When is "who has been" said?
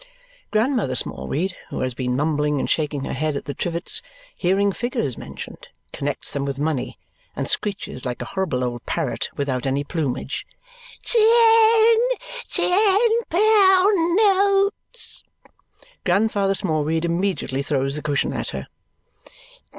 1.69-2.15